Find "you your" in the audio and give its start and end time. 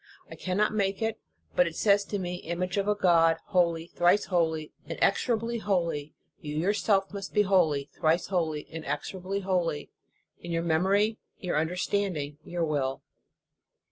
6.39-6.73